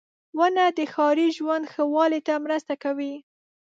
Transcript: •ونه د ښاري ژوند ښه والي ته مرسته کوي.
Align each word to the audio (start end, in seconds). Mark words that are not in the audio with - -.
•ونه 0.37 0.65
د 0.77 0.79
ښاري 0.93 1.27
ژوند 1.37 1.63
ښه 1.73 1.83
والي 1.93 2.21
ته 2.27 2.33
مرسته 2.45 2.73
کوي. 2.83 3.13